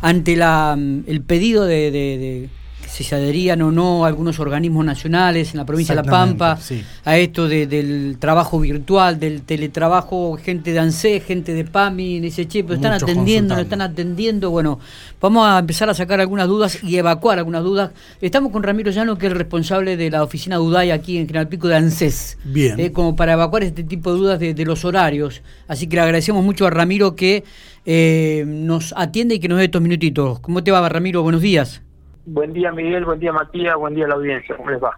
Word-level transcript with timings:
ante 0.00 0.36
la, 0.36 0.76
el 1.06 1.20
pedido 1.22 1.64
de, 1.64 1.90
de 1.90 2.48
si 2.96 3.04
se 3.04 3.14
adherían 3.14 3.60
o 3.60 3.70
no 3.70 4.06
algunos 4.06 4.40
organismos 4.40 4.82
nacionales 4.82 5.50
en 5.50 5.58
la 5.58 5.66
provincia 5.66 5.94
de 5.94 6.02
La 6.02 6.10
Pampa 6.10 6.58
a 7.04 7.18
esto 7.18 7.46
del 7.46 8.16
trabajo 8.18 8.58
virtual, 8.58 9.20
del 9.20 9.42
teletrabajo, 9.42 10.38
gente 10.42 10.72
de 10.72 10.78
ANSE, 10.78 11.20
gente 11.20 11.52
de 11.52 11.64
PAMI, 11.64 12.20
dice, 12.20 12.48
che, 12.48 12.64
pero 12.64 12.76
están 12.76 12.94
atendiendo, 12.94 13.54
no 13.54 13.60
están 13.60 13.82
atendiendo. 13.82 14.50
Bueno, 14.50 14.78
vamos 15.20 15.46
a 15.46 15.58
empezar 15.58 15.90
a 15.90 15.94
sacar 15.94 16.22
algunas 16.22 16.48
dudas 16.48 16.82
y 16.82 16.96
evacuar 16.96 17.36
algunas 17.36 17.62
dudas. 17.62 17.90
Estamos 18.22 18.50
con 18.50 18.62
Ramiro 18.62 18.90
Llano, 18.90 19.18
que 19.18 19.26
es 19.26 19.32
el 19.32 19.38
responsable 19.38 19.98
de 19.98 20.10
la 20.10 20.22
oficina 20.22 20.56
Duday 20.56 20.90
aquí 20.90 21.18
en 21.18 21.26
General 21.26 21.48
Pico 21.48 21.68
de 21.68 21.76
ANSES. 21.76 22.38
Bien. 22.44 22.80
Eh, 22.80 22.92
como 22.92 23.14
para 23.14 23.34
evacuar 23.34 23.62
este 23.62 23.84
tipo 23.84 24.14
de 24.14 24.18
dudas 24.18 24.40
de, 24.40 24.64
los 24.64 24.86
horarios. 24.86 25.42
Así 25.68 25.86
que 25.86 25.96
le 25.96 26.02
agradecemos 26.02 26.42
mucho 26.42 26.66
a 26.66 26.70
Ramiro 26.70 27.14
que 27.14 27.44
eh, 27.84 28.44
nos 28.46 28.94
atiende 28.96 29.34
y 29.34 29.38
que 29.38 29.48
nos 29.48 29.58
dé 29.58 29.66
estos 29.66 29.82
minutitos. 29.82 30.40
¿Cómo 30.40 30.64
te 30.64 30.70
va, 30.70 30.88
Ramiro? 30.88 31.22
Buenos 31.22 31.42
días. 31.42 31.82
Buen 32.26 32.52
día 32.52 32.72
Miguel, 32.72 33.04
buen 33.04 33.20
día 33.20 33.32
Matías, 33.32 33.76
buen 33.76 33.94
día 33.94 34.04
a 34.04 34.08
la 34.08 34.14
audiencia, 34.16 34.56
¿cómo 34.56 34.70
les 34.70 34.82
va? 34.82 34.90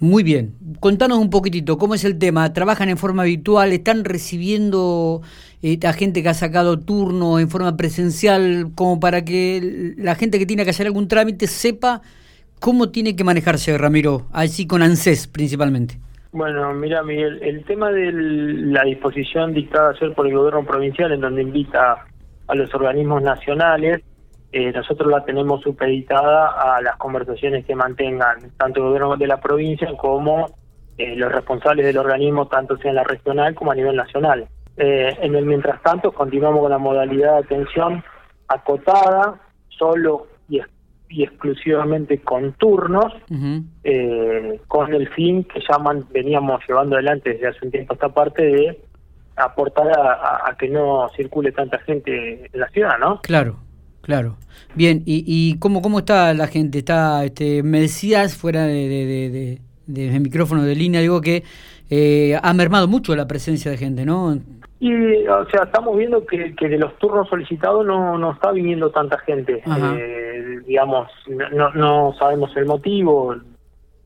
Muy 0.00 0.22
bien, 0.22 0.52
contanos 0.80 1.16
un 1.16 1.30
poquitito, 1.30 1.78
¿cómo 1.78 1.94
es 1.94 2.04
el 2.04 2.18
tema? 2.18 2.52
¿Trabajan 2.52 2.90
en 2.90 2.98
forma 2.98 3.22
habitual? 3.22 3.72
¿Están 3.72 4.04
recibiendo 4.04 5.22
eh, 5.62 5.78
a 5.86 5.94
gente 5.94 6.22
que 6.22 6.28
ha 6.28 6.34
sacado 6.34 6.78
turno 6.78 7.38
en 7.38 7.48
forma 7.48 7.74
presencial 7.78 8.66
como 8.74 9.00
para 9.00 9.24
que 9.24 9.94
la 9.96 10.14
gente 10.14 10.38
que 10.38 10.44
tiene 10.44 10.64
que 10.64 10.70
hacer 10.70 10.86
algún 10.86 11.08
trámite 11.08 11.46
sepa 11.46 12.02
cómo 12.60 12.90
tiene 12.90 13.16
que 13.16 13.24
manejarse, 13.24 13.76
Ramiro, 13.78 14.26
así 14.30 14.66
con 14.66 14.82
ANSES 14.82 15.26
principalmente? 15.26 15.98
Bueno, 16.32 16.74
mira 16.74 17.02
Miguel, 17.02 17.40
el 17.42 17.64
tema 17.64 17.90
de 17.90 18.12
la 18.12 18.84
disposición 18.84 19.54
dictada 19.54 19.92
ayer 19.96 20.14
por 20.14 20.26
el 20.26 20.34
gobierno 20.36 20.66
provincial 20.66 21.12
en 21.12 21.22
donde 21.22 21.40
invita 21.40 22.04
a 22.46 22.54
los 22.54 22.72
organismos 22.74 23.22
nacionales 23.22 24.02
eh, 24.50 24.72
nosotros 24.72 25.10
la 25.10 25.24
tenemos 25.24 25.60
supeditada 25.60 26.76
a 26.76 26.80
las 26.80 26.96
conversaciones 26.96 27.66
que 27.66 27.74
mantengan 27.74 28.50
tanto 28.56 28.80
el 28.80 28.86
gobierno 28.86 29.16
de 29.16 29.26
la 29.26 29.40
provincia 29.40 29.88
como 29.98 30.46
eh, 30.96 31.14
los 31.16 31.30
responsables 31.30 31.84
del 31.84 31.98
organismo, 31.98 32.48
tanto 32.48 32.78
sea 32.78 32.90
en 32.90 32.96
la 32.96 33.04
regional 33.04 33.54
como 33.54 33.72
a 33.72 33.74
nivel 33.74 33.96
nacional. 33.96 34.48
Eh, 34.78 35.14
en 35.20 35.34
el 35.34 35.44
mientras 35.44 35.82
tanto, 35.82 36.12
continuamos 36.12 36.62
con 36.62 36.70
la 36.70 36.78
modalidad 36.78 37.34
de 37.34 37.38
atención 37.40 38.02
acotada, 38.48 39.38
solo 39.68 40.28
y, 40.48 40.62
exclusivamente 41.22 42.20
con 42.20 42.52
turnos, 42.54 43.12
con 44.66 44.94
el 44.94 45.08
fin 45.10 45.44
que 45.44 45.60
ya 45.60 45.78
veníamos 46.10 46.60
llevando 46.66 46.96
adelante 46.96 47.32
desde 47.32 47.48
hace 47.48 47.64
un 47.64 47.70
tiempo 47.70 47.94
esta 47.94 48.08
parte 48.10 48.42
de 48.44 48.80
aportar 49.36 49.88
a 49.88 50.54
que 50.58 50.68
no 50.68 51.08
circule 51.16 51.52
tanta 51.52 51.78
gente 51.78 52.46
en 52.52 52.60
la 52.60 52.68
ciudad, 52.68 52.98
¿no? 52.98 53.20
Claro. 53.22 53.56
Claro. 54.08 54.38
Bien, 54.74 55.02
¿y, 55.04 55.22
y 55.26 55.58
cómo, 55.58 55.82
cómo 55.82 55.98
está 55.98 56.32
la 56.32 56.46
gente? 56.46 56.78
Está, 56.78 57.26
este, 57.26 57.62
me 57.62 57.78
decías 57.78 58.38
fuera 58.38 58.64
de, 58.64 58.88
de, 58.88 59.60
de, 59.86 60.20
micrófono 60.20 60.62
de 60.62 60.74
línea, 60.74 61.02
digo 61.02 61.20
que 61.20 61.42
eh, 61.90 62.40
ha 62.42 62.54
mermado 62.54 62.88
mucho 62.88 63.14
la 63.14 63.28
presencia 63.28 63.70
de 63.70 63.76
gente, 63.76 64.06
¿no? 64.06 64.38
Y, 64.80 65.26
o 65.26 65.44
sea, 65.50 65.64
estamos 65.64 65.94
viendo 65.98 66.24
que, 66.24 66.54
que 66.54 66.70
de 66.70 66.78
los 66.78 66.96
turnos 66.96 67.28
solicitados 67.28 67.84
no, 67.84 68.16
no 68.16 68.32
está 68.32 68.50
viniendo 68.50 68.90
tanta 68.90 69.18
gente. 69.18 69.62
Eh, 69.66 70.60
digamos, 70.66 71.08
no, 71.52 71.70
no 71.74 72.14
sabemos 72.18 72.56
el 72.56 72.64
motivo, 72.64 73.36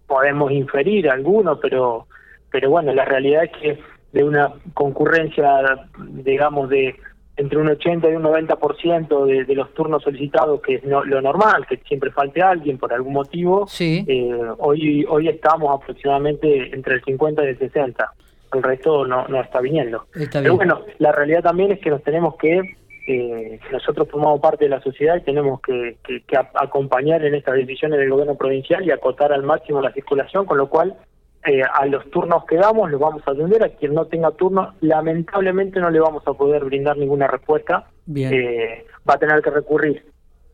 podemos 0.09 0.51
inferir 0.51 1.09
alguno, 1.09 1.61
pero, 1.61 2.09
pero 2.51 2.71
bueno, 2.71 2.93
la 2.93 3.05
realidad 3.05 3.45
es 3.45 3.53
que 3.53 3.79
de 4.19 4.25
una 4.25 4.53
concurrencia, 4.75 5.49
digamos, 6.25 6.71
de 6.71 6.97
entre 7.37 7.59
un 7.59 7.69
80 7.69 8.11
y 8.11 8.15
un 8.15 8.23
90% 8.25 9.25
de, 9.27 9.45
de 9.45 9.55
los 9.55 9.73
turnos 9.73 10.03
solicitados, 10.03 10.61
que 10.61 10.75
es 10.77 10.85
lo 10.85 11.21
normal, 11.23 11.67
que 11.67 11.79
siempre 11.79 12.11
falte 12.11 12.43
alguien 12.43 12.79
por 12.79 12.93
algún 12.93 13.15
motivo, 13.15 13.67
eh, 13.81 14.31
hoy 14.59 15.05
hoy 15.09 15.29
estamos 15.29 15.81
aproximadamente 15.81 16.75
entre 16.75 16.97
el 16.97 17.05
50 17.05 17.45
y 17.45 17.49
el 17.49 17.59
60. 17.59 18.13
El 18.53 18.63
resto 18.63 19.07
no, 19.07 19.27
no 19.29 19.41
está 19.41 19.61
viniendo. 19.61 20.07
Pero 20.31 20.57
bueno, 20.57 20.83
la 20.99 21.11
realidad 21.11 21.43
también 21.43 21.73
es 21.73 21.81
que 21.81 21.89
nos 21.89 22.03
tenemos 22.03 22.37
que, 22.37 22.61
eh, 23.09 23.59
nosotros 23.73 24.09
formamos 24.11 24.41
parte 24.41 24.67
de 24.67 24.71
la 24.71 24.83
sociedad 24.83 25.17
y 25.17 25.23
tenemos 25.23 25.61
que, 25.63 25.97
que, 26.05 26.23
que 26.25 26.37
acompañar 26.37 27.25
en 27.25 27.35
estas 27.35 27.55
decisiones 27.55 27.99
del 27.99 28.11
gobierno 28.11 28.35
provincial 28.35 28.85
y 28.85 28.91
acotar 28.91 29.33
al 29.33 29.43
máximo 29.43 29.81
la 29.81 29.93
circulación, 29.93 30.45
con 30.45 30.59
lo 30.59 30.69
cual 30.69 30.95
eh, 31.45 31.63
a 31.63 31.87
los 31.87 32.09
turnos 32.11 32.45
que 32.45 32.57
damos 32.57 32.91
los 32.91 33.01
vamos 33.01 33.23
a 33.27 33.33
atender, 33.33 33.65
a 33.65 33.69
quien 33.71 33.95
no 33.95 34.07
tenga 34.07 34.31
turno 34.31 34.75
lamentablemente 34.81 35.81
no 35.81 35.91
le 35.91 35.99
vamos 35.99 36.23
a 36.27 36.33
poder 36.35 36.65
brindar 36.65 36.97
ninguna 36.97 37.27
respuesta, 37.27 37.89
eh, 38.15 38.87
va 39.09 39.15
a 39.15 39.19
tener 39.19 39.43
que 39.43 39.51
recurrir 39.51 40.05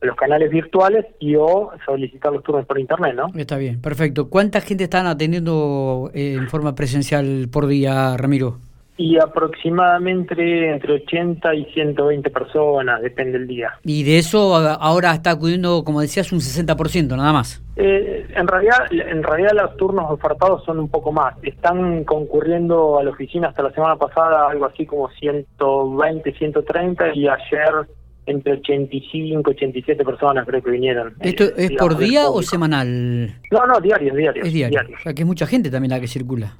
a 0.01 0.07
los 0.07 0.17
canales 0.17 0.51
virtuales 0.51 1.05
y 1.19 1.35
o 1.37 1.73
solicitar 1.85 2.33
los 2.33 2.43
turnos 2.43 2.65
por 2.67 2.79
internet, 2.79 3.15
¿no? 3.15 3.27
Está 3.37 3.59
bien, 3.59 3.81
perfecto. 3.81 4.31
¿Cuánta 4.31 4.61
gente 4.61 4.85
están 4.85 5.07
atendiendo 5.07 6.11
eh, 6.15 6.37
en 6.39 6.49
forma 6.49 6.75
presencial 6.75 7.49
por 7.53 7.67
día, 7.67 8.17
Ramiro? 8.17 8.59
Y 8.99 9.17
aproximadamente 9.19 10.71
entre 10.71 10.95
80 10.95 11.55
y 11.55 11.65
120 11.73 12.31
personas, 12.31 13.01
depende 13.01 13.39
del 13.39 13.47
día. 13.47 13.71
¿Y 13.85 14.03
de 14.03 14.19
eso 14.19 14.55
ahora 14.57 15.15
está 15.15 15.31
acudiendo, 15.31 15.85
como 15.85 16.01
decías, 16.01 16.33
un 16.33 16.41
60% 16.41 17.17
nada 17.17 17.33
más? 17.33 17.63
Eh, 17.77 18.27
en 18.35 18.49
realidad 18.49 18.91
en 18.91 19.23
realidad 19.23 19.53
los 19.55 19.77
turnos 19.77 20.11
ofertados 20.11 20.65
son 20.65 20.81
un 20.81 20.89
poco 20.89 21.13
más. 21.13 21.35
Están 21.45 22.03
concurriendo 22.03 22.99
a 22.99 23.05
la 23.05 23.11
oficina 23.11 23.49
hasta 23.49 23.63
la 23.63 23.71
semana 23.73 23.95
pasada 23.95 24.49
algo 24.51 24.67
así 24.67 24.85
como 24.85 25.09
120, 25.11 26.33
130 26.33 27.15
y 27.15 27.29
ayer 27.29 27.87
entre 28.29 28.55
85, 28.55 29.51
87 29.51 30.05
personas 30.05 30.47
creo 30.47 30.63
que 30.63 30.71
vinieron. 30.71 31.15
¿Esto 31.21 31.45
eh, 31.45 31.53
es 31.57 31.71
por 31.73 31.97
día 31.97 32.29
o 32.29 32.43
semanal? 32.43 33.33
No, 33.51 33.67
no, 33.67 33.81
diario, 33.81 34.15
diario. 34.15 34.43
Es 34.43 34.53
diario. 34.53 34.81
O 34.99 35.03
sea 35.03 35.15
que 35.15 35.23
es 35.23 35.27
mucha 35.27 35.47
gente 35.47 35.71
también 35.71 35.91
la 35.91 36.01
que 36.01 36.09
circula. 36.09 36.57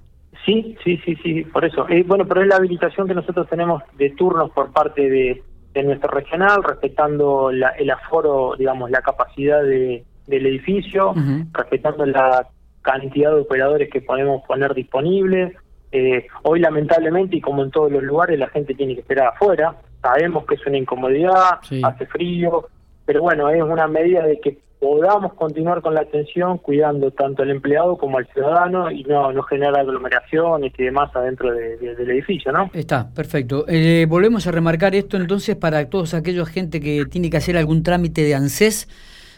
Sí, 0.49 0.75
sí, 0.83 0.97
sí, 1.05 1.15
sí, 1.23 1.45
por 1.45 1.63
eso. 1.67 1.87
Eh, 1.91 2.05
bueno, 2.07 2.27
pero 2.27 2.41
es 2.41 2.49
la 2.49 2.57
habilitación 2.57 3.07
que 3.07 3.13
nosotros 3.13 3.47
tenemos 3.51 3.83
de 3.99 4.09
turnos 4.11 4.51
por 4.53 4.73
parte 4.73 5.11
de, 5.11 5.43
nuestro 5.85 6.11
regional, 6.11 6.65
respetando 6.65 7.51
el 7.51 7.91
aforo, 7.91 8.57
digamos, 8.59 8.91
la 8.91 9.01
capacidad 9.01 9.63
de, 9.63 10.05
del 10.27 10.47
edificio, 10.47 11.15
respetando 11.53 12.05
la 12.05 12.49
cantidad 12.83 13.31
de 13.31 13.43
operadores 13.43 13.89
que 13.89 14.01
podemos 14.01 14.43
poner 14.45 14.75
disponibles. 14.75 15.55
Eh, 15.93 16.27
hoy, 16.43 16.59
lamentablemente, 16.59 17.37
y 17.37 17.41
como 17.41 17.63
en 17.63 17.71
todos 17.71 17.93
los 17.93 18.03
lugares, 18.03 18.39
la 18.41 18.49
gente 18.49 18.75
tiene 18.75 18.95
que 18.95 19.03
esperar 19.03 19.29
afuera. 19.29 19.77
Sabemos 20.03 20.47
que 20.47 20.57
es 20.57 20.67
una 20.67 20.79
incomodidad, 20.79 21.61
hace 21.85 22.07
frío, 22.07 22.67
pero 23.09 23.23
bueno, 23.23 23.49
es 23.49 23.63
una 23.63 23.87
medida 23.87 24.23
de 24.23 24.39
que 24.39 24.59
podamos 24.79 25.33
continuar 25.33 25.81
con 25.81 25.95
la 25.95 26.03
atención 26.03 26.59
cuidando 26.59 27.11
tanto 27.11 27.43
al 27.43 27.51
empleado 27.51 27.97
como 27.97 28.19
al 28.19 28.27
ciudadano 28.35 28.91
y 28.91 29.03
no, 29.05 29.33
no 29.33 29.43
generar 29.45 29.79
aglomeraciones 29.79 30.75
y 30.77 30.83
demás 30.83 31.11
adentro 31.17 31.51
del 31.55 32.11
edificio, 32.11 32.53
¿no? 32.53 32.71
Está, 32.75 33.09
perfecto. 33.09 33.65
Eh, 33.67 34.05
volvemos 34.07 34.47
a 34.47 34.51
remarcar 34.51 34.95
esto 34.95 35.17
entonces 35.17 35.57
para 35.57 35.89
todos 35.89 36.13
aquellos 36.13 36.51
gente 36.51 36.83
que 36.83 37.07
tiene 37.07 37.31
que 37.31 37.39
hacer 37.39 37.57
algún 37.57 37.83
trámite 37.83 38.23
de 38.23 38.35
ANSES, 38.35 38.89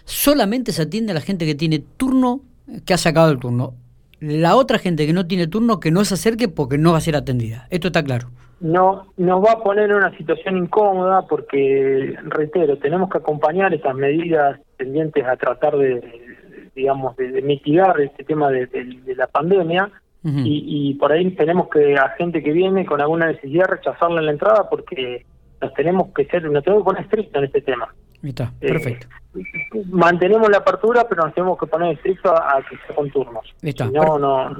solamente 0.04 0.72
se 0.72 0.82
atiende 0.82 1.12
a 1.12 1.14
la 1.14 1.20
gente 1.20 1.46
que 1.46 1.54
tiene 1.54 1.78
turno, 1.96 2.40
que 2.84 2.92
ha 2.92 2.98
sacado 2.98 3.30
el 3.30 3.38
turno. 3.38 3.74
La 4.20 4.56
otra 4.56 4.78
gente 4.78 5.06
que 5.06 5.12
no 5.12 5.26
tiene 5.26 5.46
turno, 5.46 5.80
que 5.80 5.90
no 5.90 6.04
se 6.04 6.14
acerque 6.14 6.48
porque 6.48 6.78
no 6.78 6.92
va 6.92 6.98
a 6.98 7.02
ser 7.02 7.16
atendida. 7.16 7.66
Esto 7.70 7.88
está 7.88 8.02
claro 8.02 8.28
no 8.60 9.06
nos 9.16 9.42
va 9.42 9.52
a 9.52 9.62
poner 9.62 9.90
en 9.90 9.96
una 9.96 10.16
situación 10.16 10.58
incómoda 10.58 11.22
porque, 11.22 12.14
reitero, 12.24 12.76
tenemos 12.76 13.08
que 13.10 13.18
acompañar 13.18 13.72
estas 13.72 13.94
medidas 13.94 14.60
tendientes 14.76 15.24
a 15.26 15.36
tratar 15.36 15.76
de, 15.76 16.70
digamos, 16.74 17.16
de, 17.16 17.40
mitigar 17.42 17.98
este 18.00 18.22
tema 18.22 18.50
de, 18.50 18.68
la 19.16 19.26
pandemia 19.26 19.90
y, 20.22 20.94
por 20.94 21.12
ahí 21.12 21.30
tenemos 21.30 21.68
que 21.70 21.96
a 21.96 22.10
gente 22.10 22.42
que 22.42 22.52
viene 22.52 22.84
con 22.84 23.00
alguna 23.00 23.28
necesidad 23.28 23.64
rechazarla 23.66 24.20
en 24.20 24.26
la 24.26 24.32
entrada 24.32 24.68
porque 24.68 25.24
nos 25.62 25.72
tenemos 25.72 26.08
que 26.14 26.26
ser, 26.26 26.44
nos 26.50 26.62
tenemos 26.62 26.84
que 26.84 26.90
poner 26.90 27.02
estricto 27.04 27.38
en 27.38 27.44
este 27.46 27.62
tema. 27.62 27.94
Está, 28.22 28.52
eh, 28.60 28.68
perfecto. 28.68 29.06
mantenemos 29.90 30.48
la 30.50 30.58
apertura, 30.58 31.06
pero 31.08 31.24
nos 31.24 31.34
tenemos 31.34 31.58
que 31.58 31.66
poner 31.66 31.94
estricto 31.96 32.30
a, 32.30 32.62
que 32.68 32.76
sea 32.86 32.94
con 32.94 33.10
turnos. 33.10 33.54
Está, 33.62 33.86
no, 33.86 34.18
no, 34.18 34.56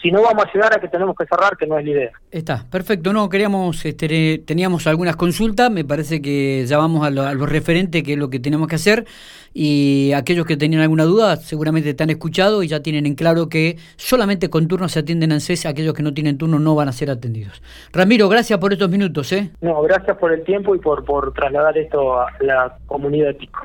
si 0.00 0.10
no 0.10 0.22
vamos 0.22 0.44
a 0.46 0.52
llegar 0.52 0.74
a 0.74 0.80
que 0.80 0.88
tenemos 0.88 1.14
que 1.16 1.26
cerrar, 1.26 1.56
que 1.56 1.66
no 1.66 1.78
es 1.78 1.84
la 1.84 1.90
idea. 1.90 2.10
Está, 2.30 2.64
perfecto. 2.70 3.12
No, 3.12 3.28
queríamos, 3.28 3.84
este, 3.84 4.38
teníamos 4.38 4.86
algunas 4.86 5.16
consultas, 5.16 5.70
me 5.70 5.84
parece 5.84 6.22
que 6.22 6.64
ya 6.66 6.78
vamos 6.78 7.06
a 7.06 7.10
lo, 7.10 7.46
referente, 7.46 8.02
que 8.02 8.14
es 8.14 8.18
lo 8.18 8.30
que 8.30 8.40
tenemos 8.40 8.68
que 8.68 8.76
hacer, 8.76 9.04
y 9.52 10.12
aquellos 10.12 10.46
que 10.46 10.56
tenían 10.56 10.82
alguna 10.82 11.04
duda 11.04 11.36
seguramente 11.36 11.92
te 11.92 12.02
han 12.02 12.10
escuchado 12.10 12.62
y 12.62 12.68
ya 12.68 12.80
tienen 12.80 13.06
en 13.06 13.14
claro 13.14 13.48
que 13.48 13.76
solamente 13.96 14.48
con 14.48 14.68
turno 14.68 14.88
se 14.88 15.00
atienden 15.00 15.32
en 15.32 15.40
CES, 15.40 15.66
aquellos 15.66 15.94
que 15.94 16.02
no 16.02 16.14
tienen 16.14 16.38
turno 16.38 16.58
no 16.58 16.74
van 16.74 16.88
a 16.88 16.92
ser 16.92 17.10
atendidos. 17.10 17.62
Ramiro, 17.92 18.28
gracias 18.28 18.58
por 18.58 18.72
estos 18.72 18.88
minutos. 18.88 19.32
¿eh? 19.32 19.50
No, 19.60 19.82
gracias 19.82 20.16
por 20.18 20.32
el 20.32 20.44
tiempo 20.44 20.74
y 20.74 20.78
por, 20.78 21.04
por 21.04 21.32
trasladar 21.32 21.76
esto 21.76 22.20
a 22.20 22.28
la 22.40 22.76
comunidad 22.86 23.28
de 23.28 23.34
Pico. 23.34 23.60